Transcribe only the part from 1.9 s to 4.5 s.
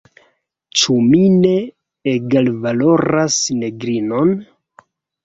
egalvaloras negrinon?